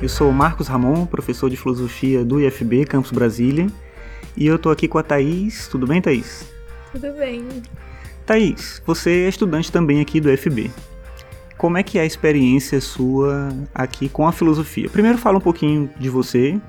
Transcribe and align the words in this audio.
Eu 0.00 0.08
sou 0.08 0.30
Marcos 0.30 0.68
Ramon, 0.68 1.06
professor 1.06 1.50
de 1.50 1.56
filosofia 1.56 2.24
do 2.24 2.40
IFB 2.40 2.84
Campus 2.84 3.10
Brasília, 3.10 3.66
e 4.36 4.46
eu 4.46 4.56
tô 4.56 4.70
aqui 4.70 4.86
com 4.86 4.96
a 4.96 5.02
Thaís. 5.02 5.66
Tudo 5.66 5.88
bem, 5.88 6.00
Thaís? 6.00 6.46
Tudo 6.92 7.12
bem. 7.14 7.44
Thaís, 8.24 8.80
você 8.86 9.24
é 9.24 9.28
estudante 9.28 9.72
também 9.72 10.00
aqui 10.00 10.20
do 10.20 10.30
IFB. 10.30 10.70
Como 11.56 11.76
é 11.76 11.82
que 11.82 11.98
é 11.98 12.02
a 12.02 12.06
experiência 12.06 12.80
sua 12.80 13.48
aqui 13.74 14.08
com 14.08 14.28
a 14.28 14.30
filosofia? 14.30 14.88
Primeiro 14.88 15.18
fala 15.18 15.38
um 15.38 15.40
pouquinho 15.40 15.90
de 15.98 16.08
você, 16.08 16.60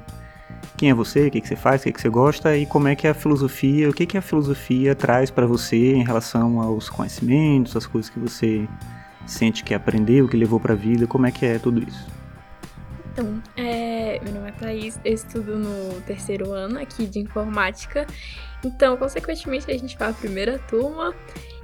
quem 0.75 0.89
é 0.89 0.93
você, 0.95 1.27
o 1.27 1.31
que, 1.31 1.39
que 1.39 1.47
você 1.47 1.55
faz, 1.55 1.81
o 1.81 1.83
que, 1.83 1.91
que 1.91 2.01
você 2.01 2.09
gosta 2.09 2.57
e 2.57 2.65
como 2.65 2.87
é 2.87 2.95
que 2.95 3.05
é 3.05 3.11
a 3.11 3.13
filosofia, 3.13 3.87
o 3.87 3.93
que, 3.93 4.07
que 4.07 4.17
a 4.17 4.23
filosofia 4.23 4.95
traz 4.95 5.29
para 5.29 5.45
você 5.45 5.93
em 5.93 6.03
relação 6.03 6.59
aos 6.59 6.89
conhecimentos, 6.89 7.75
as 7.75 7.85
coisas 7.85 8.09
que 8.09 8.19
você 8.19 8.67
sente 9.27 9.63
que 9.63 9.75
aprendeu, 9.75 10.27
que 10.27 10.35
levou 10.35 10.59
para 10.59 10.73
a 10.73 10.75
vida, 10.75 11.05
como 11.05 11.27
é 11.27 11.31
que 11.31 11.45
é 11.45 11.59
tudo 11.59 11.79
isso? 11.87 12.18
Então, 13.19 13.43
é, 13.57 14.17
meu 14.23 14.31
nome 14.31 14.47
é 14.47 14.51
Thaís, 14.53 14.97
eu 15.03 15.13
estudo 15.13 15.57
no 15.57 15.99
terceiro 16.03 16.53
ano 16.53 16.79
aqui 16.79 17.05
de 17.05 17.19
informática, 17.19 18.07
então, 18.63 18.95
consequentemente, 18.95 19.69
a 19.69 19.77
gente 19.77 19.97
vai 19.97 20.11
a 20.11 20.13
primeira 20.13 20.57
turma 20.57 21.13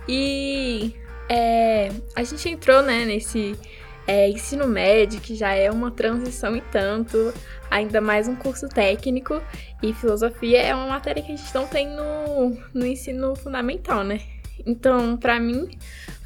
e 0.05 0.93
é, 1.29 1.93
a 2.13 2.25
gente 2.25 2.49
entrou 2.49 2.81
né, 2.81 3.05
nesse 3.05 3.57
é, 4.05 4.27
ensino 4.27 4.67
médio, 4.67 5.21
que 5.21 5.33
já 5.33 5.53
é 5.53 5.71
uma 5.71 5.91
transição 5.91 6.57
e 6.57 6.61
tanto, 6.73 7.33
ainda 7.71 8.01
mais 8.01 8.27
um 8.27 8.35
curso 8.35 8.67
técnico, 8.67 9.41
e 9.81 9.93
filosofia 9.93 10.61
é 10.61 10.75
uma 10.75 10.87
matéria 10.87 11.23
que 11.23 11.31
a 11.31 11.37
gente 11.37 11.55
não 11.55 11.65
tem 11.67 11.87
no, 11.87 12.57
no 12.73 12.85
ensino 12.85 13.33
fundamental, 13.33 14.03
né? 14.03 14.19
Então, 14.65 15.15
para 15.15 15.39
mim, 15.39 15.69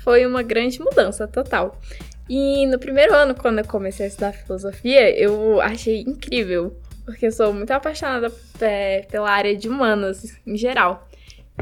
foi 0.04 0.26
uma 0.26 0.42
grande 0.42 0.80
mudança 0.80 1.28
total. 1.28 1.80
E 2.30 2.68
no 2.68 2.78
primeiro 2.78 3.14
ano, 3.14 3.34
quando 3.34 3.59
eu 3.59 3.66
comecei 3.66 4.06
a 4.06 4.09
estudar 4.09 4.34
filosofia, 4.34 5.09
eu 5.20 5.59
achei 5.59 6.02
incrível, 6.02 6.78
porque 7.03 7.26
eu 7.26 7.31
sou 7.31 7.52
muito 7.52 7.72
apaixonada 7.72 8.31
é, 8.62 9.02
pela 9.09 9.31
área 9.31 9.56
de 9.56 9.67
humanas 9.67 10.38
em 10.45 10.56
geral. 10.56 11.09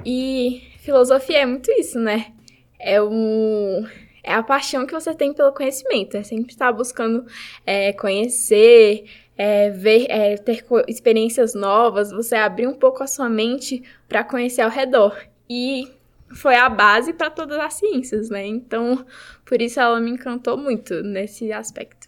E 0.06 0.62
filosofia 0.80 1.40
é 1.40 1.46
muito 1.46 1.72
isso, 1.72 1.98
né? 1.98 2.34
É 2.78 3.02
um 3.02 3.86
é 4.28 4.34
a 4.34 4.44
paixão 4.44 4.86
que 4.86 4.94
você 4.94 5.16
tem 5.16 5.34
pelo 5.34 5.54
conhecimento. 5.54 6.18
É 6.18 6.24
sempre 6.24 6.52
estar 6.52 6.74
buscando 6.74 7.26
é, 7.66 7.94
conhecer, 7.94 9.06
é, 9.38 9.70
ver, 9.70 10.06
é, 10.10 10.36
ter 10.36 10.66
experiências 10.86 11.54
novas, 11.54 12.12
você 12.12 12.36
abrir 12.36 12.68
um 12.68 12.74
pouco 12.74 13.02
a 13.02 13.08
sua 13.08 13.30
mente 13.30 13.82
para 14.10 14.26
conhecer 14.26 14.64
ao 14.64 14.70
redor. 14.70 15.18
E 15.50 15.88
foi 16.34 16.56
a 16.56 16.70
base 16.70 17.14
para 17.14 17.30
todas 17.30 17.58
as 17.58 17.76
ciências, 17.76 18.30
né? 18.30 18.46
Então, 18.46 19.06
por 19.46 19.62
isso 19.62 19.80
ela 19.80 20.00
me 20.00 20.12
encantou 20.12 20.58
muito 20.58 21.02
nesse 21.04 21.52
aspecto. 21.52 22.08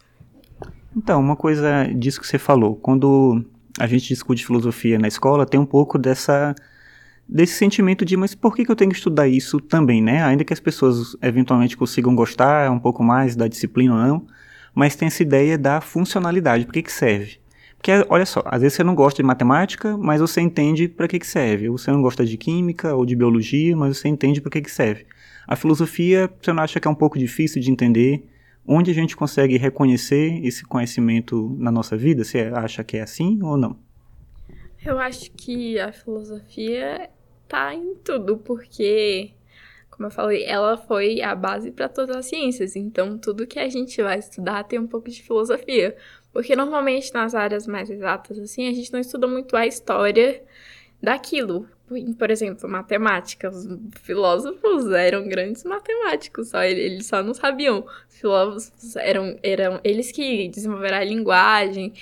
Então, 0.96 1.20
uma 1.20 1.36
coisa 1.36 1.88
disso 1.94 2.20
que 2.20 2.26
você 2.26 2.38
falou, 2.38 2.76
quando 2.76 3.44
a 3.78 3.86
gente 3.86 4.08
discute 4.08 4.44
filosofia 4.44 4.98
na 4.98 5.08
escola, 5.08 5.46
tem 5.46 5.58
um 5.58 5.66
pouco 5.66 5.98
dessa 5.98 6.54
desse 7.32 7.54
sentimento 7.54 8.04
de, 8.04 8.16
mas 8.16 8.34
por 8.34 8.56
que, 8.56 8.64
que 8.64 8.72
eu 8.72 8.74
tenho 8.74 8.90
que 8.90 8.96
estudar 8.96 9.28
isso 9.28 9.60
também, 9.60 10.02
né? 10.02 10.20
Ainda 10.24 10.42
que 10.42 10.52
as 10.52 10.58
pessoas 10.58 11.16
eventualmente 11.22 11.76
consigam 11.76 12.12
gostar 12.12 12.68
um 12.72 12.78
pouco 12.80 13.04
mais 13.04 13.36
da 13.36 13.46
disciplina 13.46 13.94
ou 13.94 14.00
não, 14.00 14.26
mas 14.74 14.96
tem 14.96 15.06
essa 15.06 15.22
ideia 15.22 15.56
da 15.56 15.80
funcionalidade, 15.80 16.64
para 16.64 16.72
que, 16.72 16.82
que 16.82 16.92
serve? 16.92 17.39
Porque, 17.80 17.92
olha 18.10 18.26
só, 18.26 18.42
às 18.44 18.60
vezes 18.60 18.76
você 18.76 18.84
não 18.84 18.94
gosta 18.94 19.22
de 19.22 19.26
matemática, 19.26 19.96
mas 19.96 20.20
você 20.20 20.42
entende 20.42 20.86
para 20.86 21.08
que, 21.08 21.18
que 21.18 21.26
serve. 21.26 21.70
Ou 21.70 21.78
você 21.78 21.90
não 21.90 22.02
gosta 22.02 22.26
de 22.26 22.36
química 22.36 22.94
ou 22.94 23.06
de 23.06 23.16
biologia, 23.16 23.74
mas 23.74 23.96
você 23.96 24.06
entende 24.06 24.38
para 24.38 24.50
que, 24.50 24.60
que 24.60 24.70
serve. 24.70 25.06
A 25.48 25.56
filosofia, 25.56 26.30
você 26.42 26.52
não 26.52 26.62
acha 26.62 26.78
que 26.78 26.86
é 26.86 26.90
um 26.90 26.94
pouco 26.94 27.18
difícil 27.18 27.62
de 27.62 27.70
entender? 27.70 28.28
Onde 28.66 28.90
a 28.90 28.94
gente 28.94 29.16
consegue 29.16 29.56
reconhecer 29.56 30.44
esse 30.44 30.62
conhecimento 30.62 31.56
na 31.58 31.70
nossa 31.70 31.96
vida? 31.96 32.22
Você 32.22 32.50
acha 32.54 32.84
que 32.84 32.98
é 32.98 33.00
assim 33.00 33.42
ou 33.42 33.56
não? 33.56 33.78
Eu 34.84 34.98
acho 34.98 35.30
que 35.30 35.80
a 35.80 35.90
filosofia 35.90 37.08
tá 37.48 37.74
em 37.74 37.94
tudo, 37.94 38.36
porque, 38.36 39.30
como 39.90 40.06
eu 40.06 40.10
falei, 40.10 40.44
ela 40.44 40.76
foi 40.76 41.22
a 41.22 41.34
base 41.34 41.70
para 41.70 41.88
todas 41.88 42.14
as 42.14 42.26
ciências. 42.26 42.76
Então, 42.76 43.16
tudo 43.16 43.46
que 43.46 43.58
a 43.58 43.70
gente 43.70 44.02
vai 44.02 44.18
estudar 44.18 44.64
tem 44.64 44.78
um 44.78 44.86
pouco 44.86 45.08
de 45.08 45.22
filosofia. 45.22 45.96
Porque 46.32 46.54
normalmente 46.54 47.12
nas 47.12 47.34
áreas 47.34 47.66
mais 47.66 47.90
exatas, 47.90 48.38
assim, 48.38 48.68
a 48.68 48.72
gente 48.72 48.92
não 48.92 49.00
estuda 49.00 49.26
muito 49.26 49.56
a 49.56 49.66
história 49.66 50.42
daquilo. 51.02 51.66
Por 52.18 52.30
exemplo, 52.30 52.68
matemática. 52.68 53.50
Os 53.50 53.66
filósofos 54.02 54.92
eram 54.92 55.26
grandes 55.28 55.64
matemáticos, 55.64 56.50
só 56.50 56.62
eles 56.62 57.06
só 57.06 57.20
não 57.22 57.34
sabiam. 57.34 57.84
Os 58.08 58.16
filósofos 58.20 58.94
eram, 58.96 59.36
eram 59.42 59.80
eles 59.82 60.12
que 60.12 60.48
desenvolveram 60.48 60.98
a 60.98 61.04
linguagem. 61.04 61.92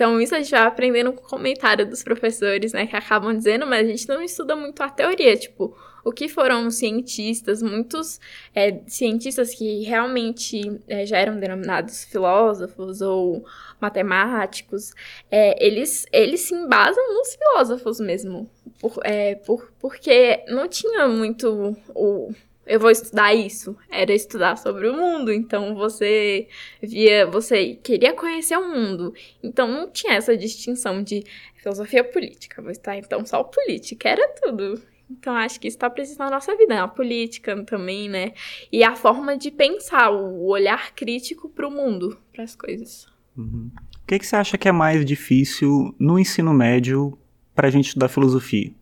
Então, 0.00 0.18
isso 0.18 0.34
a 0.34 0.38
gente 0.38 0.50
vai 0.50 0.62
aprendendo 0.62 1.12
com 1.12 1.22
o 1.22 1.28
comentário 1.28 1.86
dos 1.86 2.02
professores, 2.02 2.72
né, 2.72 2.86
que 2.86 2.96
acabam 2.96 3.36
dizendo, 3.36 3.66
mas 3.66 3.86
a 3.86 3.90
gente 3.90 4.08
não 4.08 4.22
estuda 4.22 4.56
muito 4.56 4.82
a 4.82 4.88
teoria, 4.88 5.36
tipo, 5.36 5.76
o 6.02 6.10
que 6.10 6.26
foram 6.26 6.70
cientistas, 6.70 7.62
muitos 7.62 8.18
é, 8.54 8.80
cientistas 8.86 9.54
que 9.54 9.82
realmente 9.82 10.80
é, 10.88 11.04
já 11.04 11.18
eram 11.18 11.38
denominados 11.38 12.04
filósofos 12.04 13.02
ou 13.02 13.44
matemáticos, 13.78 14.94
é, 15.30 15.62
eles, 15.62 16.06
eles 16.10 16.40
se 16.40 16.54
embasam 16.54 17.12
nos 17.12 17.34
filósofos 17.34 18.00
mesmo, 18.00 18.50
por, 18.80 19.00
é, 19.04 19.34
por, 19.34 19.70
porque 19.78 20.42
não 20.48 20.66
tinha 20.66 21.06
muito 21.08 21.76
o 21.94 22.32
eu 22.70 22.78
vou 22.78 22.90
estudar 22.90 23.34
isso. 23.34 23.76
Era 23.90 24.14
estudar 24.14 24.56
sobre 24.56 24.88
o 24.88 24.96
mundo. 24.96 25.32
Então 25.32 25.74
você 25.74 26.46
via, 26.80 27.26
você 27.26 27.74
queria 27.74 28.12
conhecer 28.12 28.56
o 28.56 28.68
mundo. 28.68 29.12
Então 29.42 29.66
não 29.66 29.90
tinha 29.90 30.14
essa 30.14 30.36
distinção 30.36 31.02
de 31.02 31.24
filosofia 31.56 32.04
política. 32.04 32.62
Vou 32.62 32.70
estar 32.70 32.96
então 32.96 33.26
só 33.26 33.42
política. 33.42 34.08
Era 34.08 34.28
tudo. 34.40 34.80
Então 35.10 35.34
acho 35.34 35.58
que 35.58 35.66
isso 35.66 35.76
está 35.76 35.90
presente 35.90 36.20
na 36.20 36.30
nossa 36.30 36.56
vida, 36.56 36.80
a 36.80 36.86
política 36.86 37.60
também, 37.64 38.08
né? 38.08 38.32
E 38.70 38.84
a 38.84 38.94
forma 38.94 39.36
de 39.36 39.50
pensar, 39.50 40.10
o 40.12 40.46
olhar 40.46 40.94
crítico 40.94 41.48
para 41.48 41.66
o 41.66 41.70
mundo, 41.72 42.16
para 42.32 42.44
as 42.44 42.54
coisas. 42.54 43.08
Uhum. 43.36 43.68
O 44.00 44.06
que, 44.06 44.20
que 44.20 44.26
você 44.26 44.36
acha 44.36 44.56
que 44.56 44.68
é 44.68 44.72
mais 44.72 45.04
difícil 45.04 45.92
no 45.98 46.20
ensino 46.20 46.54
médio 46.54 47.18
para 47.52 47.66
a 47.66 47.70
gente 47.70 47.88
estudar 47.88 48.06
filosofia? 48.06 48.72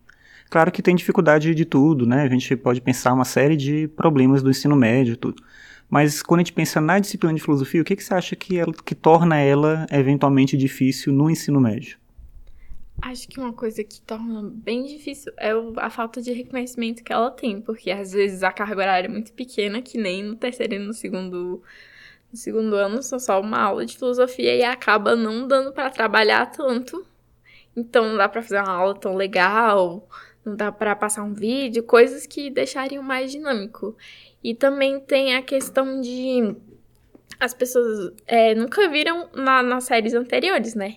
Claro 0.51 0.73
que 0.73 0.83
tem 0.83 0.97
dificuldade 0.97 1.55
de 1.55 1.65
tudo, 1.65 2.07
né? 2.07 2.23
A 2.23 2.29
gente 2.29 2.57
pode 2.57 2.81
pensar 2.81 3.13
uma 3.13 3.25
série 3.25 3.57
de 3.57 3.89
problemas 3.89 4.43
do 4.43 4.51
ensino 4.51 4.75
médio 4.75 5.15
e 5.15 5.17
tudo. 5.17 5.43
Mas 5.91 6.23
quando 6.23 6.41
a 6.41 6.43
gente 6.43 6.53
pensa 6.53 6.81
na 6.81 6.99
disciplina 6.99 7.35
de 7.35 7.43
filosofia, 7.43 7.81
o 7.81 7.85
que, 7.85 7.97
que 7.97 8.05
você 8.05 8.15
acha 8.15 8.37
que, 8.37 8.59
ela, 8.59 8.73
que 8.73 8.95
torna 8.95 9.39
ela 9.39 9.87
eventualmente 9.91 10.57
difícil 10.57 11.13
no 11.13 11.31
ensino 11.31 11.61
médio? 11.61 11.99
Acho 13.01 13.29
que 13.29 13.39
uma 13.39 13.53
coisa 13.53 13.85
que 13.85 14.01
torna 14.01 14.43
bem 14.43 14.85
difícil 14.85 15.33
é 15.39 15.53
a 15.77 15.89
falta 15.89 16.21
de 16.21 16.33
reconhecimento 16.33 17.05
que 17.05 17.13
ela 17.13 17.31
tem, 17.31 17.61
porque 17.61 17.91
às 17.91 18.13
vezes 18.13 18.43
a 18.43 18.51
carga 18.51 18.83
horária 18.83 19.07
é 19.07 19.11
muito 19.11 19.33
pequena, 19.33 19.81
que 19.81 19.97
nem 19.97 20.23
no 20.25 20.35
terceiro 20.35 20.75
e 20.75 20.79
no 20.79 20.93
segundo, 20.93 21.63
no 22.31 22.37
segundo 22.37 22.75
ano 22.75 23.03
são 23.03 23.19
só 23.21 23.41
uma 23.41 23.61
aula 23.61 23.87
de 23.87 23.97
filosofia 23.97 24.57
e 24.57 24.65
acaba 24.65 25.15
não 25.15 25.47
dando 25.47 25.73
para 25.73 25.91
trabalhar 25.91 26.47
tanto. 26.47 27.07
Então 27.77 28.09
não 28.09 28.17
dá 28.17 28.29
para 28.29 28.43
fazer 28.43 28.61
uma 28.61 28.73
aula 28.73 28.95
tão 28.99 29.15
legal, 29.15 30.09
não 30.49 30.57
dá 30.57 30.73
para 30.73 30.97
passar 30.97 31.23
um 31.23 31.35
vídeo, 31.35 31.83
coisas 31.83 32.27
que 32.27 32.51
deixariam 32.51 33.03
mais 33.03 33.31
dinâmico. 33.31 33.97
E 34.43 34.55
também 34.55 34.99
tem 35.01 35.35
a 35.35 35.43
questão 35.43 36.01
de 36.01 36.57
as 37.39 37.55
pessoas 37.55 38.13
é, 38.27 38.55
nunca 38.55 38.89
viram 38.89 39.29
na, 39.35 39.63
nas 39.63 39.85
séries 39.85 40.15
anteriores, 40.15 40.75
né? 40.75 40.97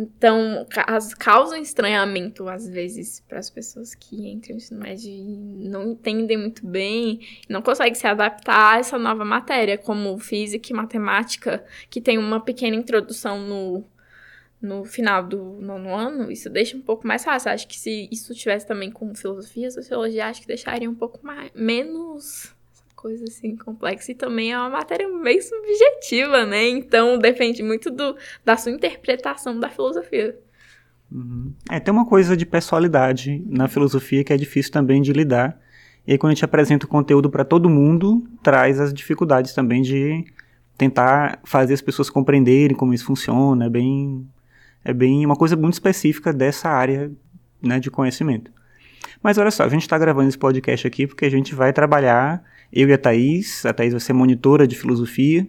Então, 0.00 0.64
as, 0.86 1.12
causam 1.12 1.60
estranhamento, 1.60 2.48
às 2.48 2.68
vezes, 2.68 3.18
para 3.28 3.40
as 3.40 3.50
pessoas 3.50 3.96
que 3.96 4.30
entram 4.30 4.52
no 4.52 4.58
ensino 4.58 4.80
médio 4.80 5.10
e 5.10 5.68
não 5.68 5.90
entendem 5.90 6.36
muito 6.36 6.64
bem, 6.64 7.18
não 7.48 7.60
conseguem 7.60 7.96
se 7.96 8.06
adaptar 8.06 8.76
a 8.76 8.78
essa 8.78 8.96
nova 8.96 9.24
matéria, 9.24 9.76
como 9.76 10.16
física 10.18 10.68
e 10.70 10.76
matemática, 10.76 11.64
que 11.90 12.00
tem 12.00 12.16
uma 12.16 12.38
pequena 12.38 12.76
introdução 12.76 13.40
no, 13.40 13.84
no 14.60 14.84
final 14.84 15.22
do 15.22 15.56
nono 15.60 15.94
ano, 15.94 16.30
isso 16.30 16.50
deixa 16.50 16.76
um 16.76 16.82
pouco 16.82 17.06
mais 17.06 17.24
fácil. 17.24 17.50
Acho 17.50 17.66
que 17.68 17.78
se 17.78 18.08
isso 18.10 18.34
tivesse 18.34 18.66
também 18.66 18.90
com 18.90 19.14
filosofia, 19.14 19.70
sociologia, 19.70 20.26
acho 20.26 20.40
que 20.40 20.46
deixaria 20.46 20.90
um 20.90 20.94
pouco 20.94 21.24
mais, 21.24 21.50
menos 21.54 22.54
coisa 22.96 23.24
assim 23.24 23.56
complexa. 23.56 24.10
E 24.10 24.14
também 24.14 24.52
é 24.52 24.58
uma 24.58 24.70
matéria 24.70 25.08
bem 25.22 25.40
subjetiva, 25.40 26.44
né? 26.44 26.68
Então 26.68 27.18
depende 27.18 27.62
muito 27.62 27.90
do, 27.90 28.16
da 28.44 28.56
sua 28.56 28.72
interpretação 28.72 29.58
da 29.58 29.68
filosofia. 29.68 30.36
Uhum. 31.10 31.52
É, 31.70 31.78
tem 31.80 31.94
uma 31.94 32.04
coisa 32.04 32.36
de 32.36 32.44
personalidade 32.44 33.42
na 33.46 33.68
filosofia 33.68 34.24
que 34.24 34.32
é 34.32 34.36
difícil 34.36 34.72
também 34.72 35.00
de 35.00 35.12
lidar. 35.12 35.58
E 36.06 36.12
aí, 36.12 36.18
quando 36.18 36.32
a 36.32 36.34
gente 36.34 36.44
apresenta 36.44 36.86
o 36.86 36.88
conteúdo 36.88 37.30
para 37.30 37.44
todo 37.44 37.68
mundo, 37.68 38.26
traz 38.42 38.80
as 38.80 38.92
dificuldades 38.92 39.52
também 39.52 39.82
de 39.82 40.24
tentar 40.76 41.38
fazer 41.44 41.74
as 41.74 41.82
pessoas 41.82 42.08
compreenderem 42.08 42.76
como 42.76 42.94
isso 42.94 43.04
funciona. 43.04 43.66
É 43.66 43.68
bem 43.68 44.26
é 44.84 44.92
bem 44.92 45.24
uma 45.24 45.36
coisa 45.36 45.56
muito 45.56 45.74
específica 45.74 46.32
dessa 46.32 46.68
área 46.68 47.10
né, 47.62 47.78
de 47.78 47.90
conhecimento. 47.90 48.50
Mas 49.22 49.36
olha 49.38 49.50
só, 49.50 49.64
a 49.64 49.68
gente 49.68 49.82
está 49.82 49.98
gravando 49.98 50.28
esse 50.28 50.38
podcast 50.38 50.86
aqui 50.86 51.06
porque 51.06 51.24
a 51.24 51.30
gente 51.30 51.54
vai 51.54 51.72
trabalhar, 51.72 52.42
eu 52.72 52.88
e 52.88 52.92
a 52.92 52.98
Thaís, 52.98 53.66
a 53.66 53.72
Thaís 53.72 53.92
vai 53.92 54.00
ser 54.00 54.12
monitora 54.12 54.66
de 54.66 54.76
filosofia, 54.76 55.46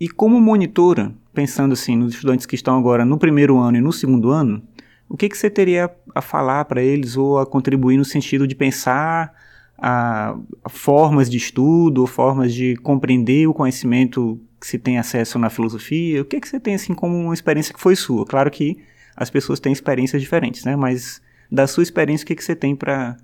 E 0.00 0.08
como 0.08 0.40
monitora, 0.40 1.12
pensando 1.34 1.74
assim 1.74 1.94
nos 1.94 2.14
estudantes 2.14 2.46
que 2.46 2.54
estão 2.54 2.78
agora 2.78 3.04
no 3.04 3.18
primeiro 3.18 3.58
ano 3.58 3.76
e 3.76 3.80
no 3.80 3.92
segundo 3.92 4.30
ano, 4.30 4.62
o 5.08 5.16
que, 5.16 5.28
que 5.28 5.36
você 5.36 5.50
teria 5.50 5.90
a 6.14 6.22
falar 6.22 6.64
para 6.64 6.82
eles 6.82 7.16
ou 7.16 7.38
a 7.38 7.44
contribuir 7.44 7.98
no 7.98 8.04
sentido 8.04 8.46
de 8.46 8.54
pensar 8.54 9.32
a, 9.76 10.36
a 10.64 10.68
formas 10.68 11.28
de 11.28 11.36
estudo, 11.36 12.06
formas 12.06 12.54
de 12.54 12.76
compreender 12.76 13.46
o 13.46 13.52
conhecimento 13.52 14.40
que 14.60 14.66
se 14.66 14.78
tem 14.78 14.98
acesso 14.98 15.38
na 15.38 15.48
filosofia? 15.48 16.20
O 16.20 16.24
que, 16.24 16.40
que 16.40 16.48
você 16.48 16.60
tem 16.60 16.74
assim 16.74 16.94
como 16.94 17.16
uma 17.16 17.34
experiência 17.34 17.72
que 17.72 17.80
foi 17.80 17.96
sua? 17.96 18.26
Claro 18.26 18.50
que 18.50 18.78
as 19.16 19.30
pessoas 19.30 19.58
têm 19.58 19.72
experiências 19.72 20.20
diferentes, 20.20 20.64
né? 20.64 20.76
Mas 20.76 21.22
da 21.50 21.66
sua 21.66 21.82
experiência, 21.82 22.24
o 22.24 22.26
que, 22.26 22.36
que 22.36 22.44
você 22.44 22.54
tem 22.54 22.76
para 22.76 23.16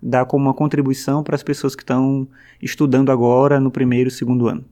dar 0.00 0.26
como 0.26 0.44
uma 0.44 0.54
contribuição 0.54 1.22
para 1.22 1.34
as 1.34 1.42
pessoas 1.42 1.74
que 1.74 1.82
estão 1.82 2.28
estudando 2.60 3.10
agora 3.10 3.58
no 3.58 3.70
primeiro 3.70 4.08
e 4.08 4.12
segundo 4.12 4.48
ano? 4.48 4.64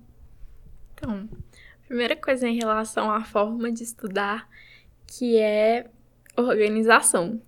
Então, 0.94 1.28
primeira 1.86 2.14
coisa 2.14 2.48
em 2.48 2.56
relação 2.56 3.10
à 3.10 3.24
forma 3.24 3.72
de 3.72 3.82
estudar, 3.82 4.48
que 5.06 5.38
é 5.38 5.86
organização. 6.36 7.40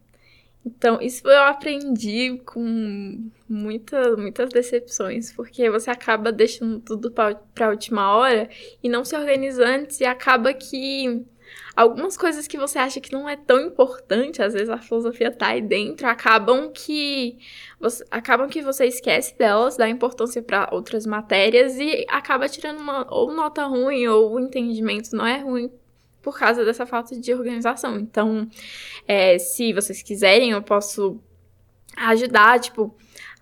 Então, 0.64 1.00
isso 1.00 1.28
eu 1.28 1.42
aprendi 1.42 2.40
com 2.44 3.30
muita, 3.48 4.16
muitas 4.16 4.48
decepções, 4.50 5.32
porque 5.32 5.68
você 5.68 5.90
acaba 5.90 6.30
deixando 6.30 6.78
tudo 6.80 7.10
para 7.10 7.36
a 7.60 7.68
última 7.68 8.14
hora 8.14 8.48
e 8.82 8.88
não 8.88 9.04
se 9.04 9.16
organiza 9.16 9.64
antes, 9.66 10.00
e 10.00 10.04
acaba 10.04 10.54
que 10.54 11.24
algumas 11.74 12.16
coisas 12.16 12.46
que 12.46 12.56
você 12.56 12.78
acha 12.78 13.00
que 13.00 13.12
não 13.12 13.28
é 13.28 13.36
tão 13.36 13.60
importante, 13.60 14.40
às 14.40 14.52
vezes 14.52 14.68
a 14.68 14.78
filosofia 14.78 15.32
tá 15.32 15.48
aí 15.48 15.60
dentro, 15.60 16.06
acabam 16.06 16.70
que 16.72 17.38
você, 17.80 18.04
acabam 18.10 18.48
que 18.48 18.62
você 18.62 18.86
esquece 18.86 19.36
delas, 19.36 19.76
dá 19.76 19.88
importância 19.88 20.42
para 20.42 20.68
outras 20.72 21.06
matérias 21.06 21.76
e 21.78 22.06
acaba 22.08 22.48
tirando 22.48 22.78
uma 22.80 23.06
ou 23.12 23.32
nota 23.32 23.64
ruim 23.64 24.06
ou 24.06 24.34
o 24.34 24.40
entendimento 24.40 25.14
não 25.16 25.26
é 25.26 25.38
ruim 25.38 25.70
por 26.22 26.38
causa 26.38 26.64
dessa 26.64 26.86
falta 26.86 27.16
de 27.18 27.34
organização. 27.34 27.98
Então, 27.98 28.48
é, 29.06 29.38
se 29.38 29.72
vocês 29.72 30.02
quiserem, 30.02 30.52
eu 30.52 30.62
posso 30.62 31.20
ajudar, 31.96 32.60
tipo, 32.60 32.94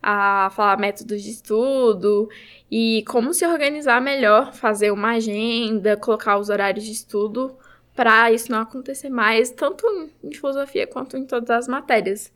a 0.03 0.51
falar 0.51 0.79
métodos 0.79 1.23
de 1.23 1.31
estudo 1.31 2.29
e 2.71 3.05
como 3.07 3.35
se 3.35 3.47
organizar 3.47 4.01
melhor, 4.01 4.53
fazer 4.55 4.91
uma 4.91 5.11
agenda, 5.11 5.97
colocar 5.97 6.39
os 6.39 6.49
horários 6.49 6.85
de 6.85 6.93
estudo 6.93 7.57
para 7.95 8.33
isso 8.33 8.51
não 8.51 8.61
acontecer 8.61 9.11
mais, 9.11 9.51
tanto 9.51 9.87
em 10.25 10.33
filosofia 10.33 10.87
quanto 10.87 11.17
em 11.17 11.27
todas 11.27 11.51
as 11.51 11.69
matérias. 11.69 12.33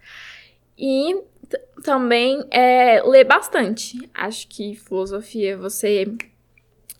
E 0.77 1.17
também 1.83 2.45
é, 2.51 3.03
ler 3.03 3.25
bastante. 3.25 3.99
Acho 4.13 4.47
que 4.49 4.75
filosofia 4.75 5.57
você. 5.57 6.07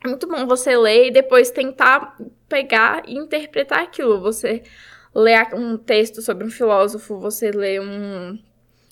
É 0.03 0.09
muito 0.09 0.27
bom 0.27 0.47
você 0.47 0.77
ler 0.77 1.09
e 1.09 1.11
depois 1.11 1.51
tentar 1.51 2.17
pegar 2.55 3.03
e 3.09 3.15
interpretar 3.17 3.83
aquilo. 3.83 4.21
Você 4.21 4.63
lê 5.13 5.35
um 5.53 5.77
texto 5.77 6.23
sobre 6.23 6.45
um 6.45 6.51
filósofo, 6.51 7.19
você 7.19 7.51
lê 7.51 7.81
um, 7.81 8.39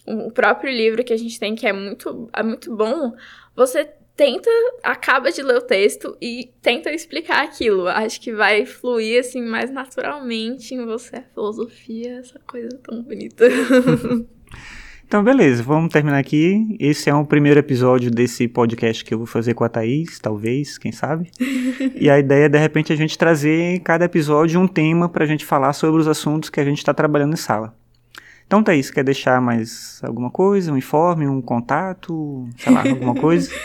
o 0.04 0.32
próprio 0.32 0.72
livro 0.72 1.04
que 1.04 1.12
a 1.12 1.16
gente 1.16 1.38
tem, 1.38 1.54
que 1.54 1.66
é 1.66 1.72
muito, 1.72 2.28
é 2.32 2.42
muito 2.42 2.74
bom. 2.74 3.14
Você 3.54 3.88
tenta, 4.16 4.50
acaba 4.82 5.30
de 5.30 5.42
ler 5.42 5.58
o 5.58 5.62
texto 5.62 6.16
e 6.20 6.52
tenta 6.60 6.92
explicar 6.92 7.44
aquilo. 7.44 7.86
Acho 7.86 8.20
que 8.20 8.32
vai 8.32 8.66
fluir 8.66 9.20
assim 9.20 9.42
mais 9.42 9.70
naturalmente 9.70 10.74
em 10.74 10.84
você 10.84 11.16
a 11.16 11.22
filosofia, 11.22 12.18
essa 12.18 12.40
coisa 12.40 12.76
tão 12.82 13.00
bonita. 13.00 13.46
Então, 15.12 15.22
beleza, 15.22 15.62
vamos 15.62 15.92
terminar 15.92 16.16
aqui. 16.16 16.74
Esse 16.80 17.10
é 17.10 17.14
o 17.14 17.22
primeiro 17.22 17.60
episódio 17.60 18.10
desse 18.10 18.48
podcast 18.48 19.04
que 19.04 19.12
eu 19.12 19.18
vou 19.18 19.26
fazer 19.26 19.52
com 19.52 19.62
a 19.62 19.68
Thaís, 19.68 20.18
talvez, 20.18 20.78
quem 20.78 20.90
sabe. 20.90 21.30
e 21.94 22.08
a 22.08 22.18
ideia 22.18 22.46
é, 22.46 22.48
de 22.48 22.56
repente, 22.56 22.94
a 22.94 22.96
gente 22.96 23.18
trazer 23.18 23.74
em 23.74 23.78
cada 23.78 24.06
episódio 24.06 24.58
um 24.58 24.66
tema 24.66 25.10
para 25.10 25.24
a 25.24 25.26
gente 25.26 25.44
falar 25.44 25.74
sobre 25.74 26.00
os 26.00 26.08
assuntos 26.08 26.48
que 26.48 26.58
a 26.58 26.64
gente 26.64 26.78
está 26.78 26.94
trabalhando 26.94 27.34
em 27.34 27.36
sala. 27.36 27.76
Então, 28.46 28.62
Thaís, 28.62 28.90
quer 28.90 29.04
deixar 29.04 29.38
mais 29.38 30.00
alguma 30.02 30.30
coisa? 30.30 30.72
Um 30.72 30.78
informe, 30.78 31.28
um 31.28 31.42
contato, 31.42 32.48
sei 32.56 32.72
lá, 32.72 32.80
alguma 32.80 33.14
coisa? 33.14 33.52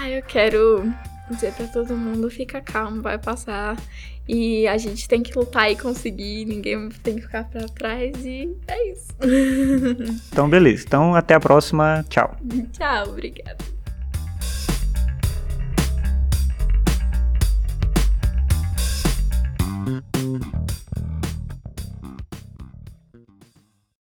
Ah, 0.00 0.08
eu 0.08 0.22
quero 0.22 0.92
dizer 1.34 1.52
para 1.52 1.66
todo 1.66 1.96
mundo, 1.96 2.30
fica 2.30 2.60
calmo, 2.60 3.02
vai 3.02 3.18
passar. 3.18 3.76
E 4.28 4.68
a 4.68 4.76
gente 4.76 5.08
tem 5.08 5.22
que 5.22 5.36
lutar 5.36 5.72
e 5.72 5.76
conseguir, 5.76 6.44
ninguém 6.44 6.88
tem 7.02 7.16
que 7.16 7.22
ficar 7.22 7.44
para 7.44 7.66
trás 7.66 8.14
e 8.24 8.54
é 8.66 8.92
isso. 8.92 9.08
então, 10.30 10.48
beleza. 10.48 10.84
Então, 10.86 11.14
até 11.14 11.34
a 11.34 11.40
próxima. 11.40 12.04
Tchau. 12.10 12.36
Tchau, 12.72 13.08
obrigada. 13.08 13.56